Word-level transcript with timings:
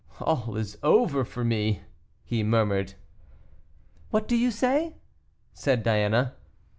"All 0.19 0.57
is 0.57 0.79
over 0.81 1.23
for 1.23 1.43
me," 1.43 1.83
he 2.23 2.41
murmured. 2.41 2.95
"What 4.09 4.27
do 4.27 4.35
you 4.35 4.49
say?" 4.49 4.95
said 5.53 5.83
Diana. 5.83 6.33